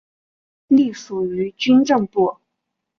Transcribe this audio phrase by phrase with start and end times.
[0.67, 2.37] 隶属于军政部。